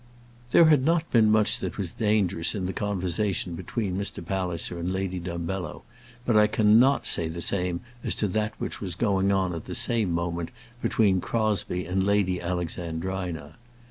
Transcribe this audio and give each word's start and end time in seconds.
There 0.49 0.65
had 0.65 0.83
not 0.83 1.11
been 1.11 1.29
much 1.29 1.59
that 1.59 1.77
was 1.77 1.93
dangerous 1.93 2.55
in 2.55 2.65
the 2.65 2.73
conversation 2.73 3.53
between 3.53 3.95
Mr. 3.99 4.25
Palliser 4.25 4.79
and 4.79 4.91
Lady 4.91 5.19
Dumbello, 5.19 5.83
but 6.25 6.35
I 6.35 6.47
cannot 6.47 7.05
say 7.05 7.27
the 7.27 7.39
same 7.39 7.81
as 8.03 8.15
to 8.15 8.27
that 8.29 8.55
which 8.59 8.81
was 8.81 8.95
going 8.95 9.31
on 9.31 9.53
at 9.53 9.65
the 9.65 9.75
same 9.75 10.11
moment 10.11 10.49
between 10.81 11.21
Crosbie 11.21 11.85
and 11.85 12.03
Lady 12.03 12.41
Alexandrina. 12.41 13.57